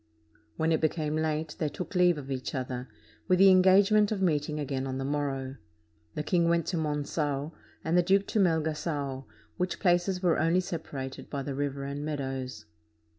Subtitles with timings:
[0.57, 2.89] When it became late, they took leave of each other,
[3.27, 5.57] with the engagement of meeting again on the morrow.
[6.15, 7.51] The king went to Mongao,
[7.83, 9.25] and the duke to Melga^o,
[9.57, 12.65] which places were only separated by the river and meadows.